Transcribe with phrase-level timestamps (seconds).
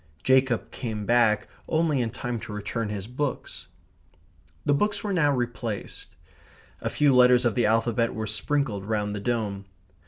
[0.23, 3.67] Jacob came back only in time to return his books.
[4.65, 6.15] The books were now replaced.
[6.81, 9.65] A few letters of the alphabet were sprinkled round the dome.